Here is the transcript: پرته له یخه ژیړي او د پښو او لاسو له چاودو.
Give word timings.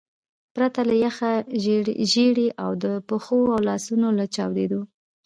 پرته 0.55 0.81
له 0.89 0.95
یخه 1.05 1.31
ژیړي 2.11 2.47
او 2.63 2.71
د 2.83 2.85
پښو 3.07 3.39
او 3.55 3.59
لاسو 3.67 3.95
له 4.19 4.25
چاودو. 4.35 4.81